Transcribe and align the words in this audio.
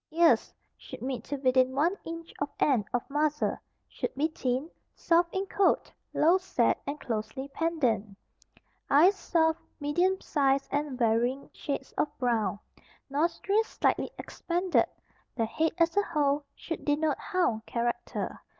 Ears 0.09 0.51
should 0.75 1.03
meet 1.03 1.23
to 1.25 1.35
within 1.35 1.75
one 1.75 1.95
inch 2.05 2.33
of 2.39 2.49
end 2.59 2.85
of 2.91 3.07
muzzle, 3.07 3.55
should 3.87 4.11
be 4.15 4.29
thin, 4.29 4.67
soft 4.95 5.31
in 5.35 5.45
coat, 5.45 5.91
low 6.11 6.39
set 6.39 6.81
and 6.87 6.99
closely 6.99 7.47
pendant. 7.49 8.17
Eyes 8.89 9.15
soft, 9.15 9.59
medium 9.79 10.19
size, 10.19 10.67
and 10.71 10.97
varying 10.97 11.51
shades 11.53 11.91
of 11.99 12.07
brown. 12.17 12.57
Nostrils 13.11 13.67
slightly 13.67 14.09
expanded. 14.17 14.87
The 15.35 15.45
head 15.45 15.73
as 15.77 15.95
a 15.95 16.01
whole 16.01 16.45
should 16.55 16.83
denote 16.83 17.19
hound 17.19 17.67
character. 17.67 18.41